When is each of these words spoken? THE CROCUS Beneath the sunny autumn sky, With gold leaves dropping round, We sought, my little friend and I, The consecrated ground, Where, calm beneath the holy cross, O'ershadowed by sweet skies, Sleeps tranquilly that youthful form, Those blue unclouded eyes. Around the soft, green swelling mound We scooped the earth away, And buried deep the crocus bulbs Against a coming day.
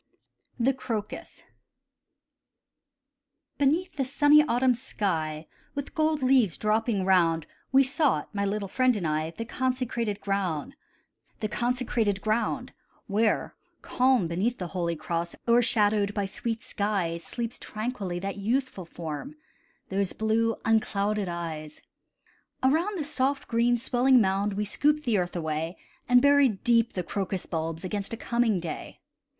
THE 0.59 0.73
CROCUS 0.73 1.43
Beneath 3.59 3.97
the 3.97 4.03
sunny 4.03 4.41
autumn 4.43 4.73
sky, 4.73 5.45
With 5.75 5.93
gold 5.93 6.23
leaves 6.23 6.57
dropping 6.57 7.05
round, 7.05 7.45
We 7.71 7.83
sought, 7.83 8.33
my 8.33 8.43
little 8.43 8.67
friend 8.67 8.95
and 8.95 9.05
I, 9.05 9.29
The 9.37 9.45
consecrated 9.45 10.19
ground, 10.21 10.73
Where, 13.05 13.53
calm 13.83 14.27
beneath 14.27 14.57
the 14.57 14.69
holy 14.69 14.95
cross, 14.95 15.35
O'ershadowed 15.47 16.15
by 16.15 16.25
sweet 16.25 16.63
skies, 16.63 17.23
Sleeps 17.23 17.59
tranquilly 17.59 18.17
that 18.17 18.37
youthful 18.37 18.85
form, 18.85 19.35
Those 19.89 20.13
blue 20.13 20.55
unclouded 20.65 21.29
eyes. 21.29 21.79
Around 22.63 22.97
the 22.97 23.03
soft, 23.03 23.47
green 23.47 23.77
swelling 23.77 24.19
mound 24.19 24.53
We 24.55 24.65
scooped 24.65 25.03
the 25.03 25.19
earth 25.19 25.35
away, 25.35 25.77
And 26.09 26.23
buried 26.23 26.63
deep 26.63 26.93
the 26.93 27.03
crocus 27.03 27.45
bulbs 27.45 27.83
Against 27.85 28.13
a 28.13 28.17
coming 28.17 28.59
day. 28.59 28.99